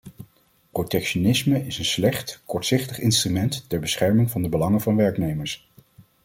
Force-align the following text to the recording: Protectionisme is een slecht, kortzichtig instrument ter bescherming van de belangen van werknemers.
Protectionisme 0.71 1.65
is 1.65 1.77
een 1.77 1.85
slecht, 1.85 2.41
kortzichtig 2.45 2.99
instrument 2.99 3.69
ter 3.69 3.79
bescherming 3.79 4.31
van 4.31 4.41
de 4.41 4.49
belangen 4.49 4.81
van 4.81 4.95
werknemers. 4.95 5.71